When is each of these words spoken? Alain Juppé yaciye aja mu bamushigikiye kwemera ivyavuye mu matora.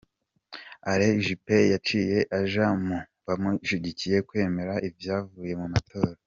Alain 0.91 1.17
Juppé 1.25 1.57
yaciye 1.71 2.17
aja 2.39 2.65
mu 2.85 2.97
bamushigikiye 3.25 4.17
kwemera 4.27 4.73
ivyavuye 4.87 5.53
mu 5.61 5.67
matora. 5.73 6.11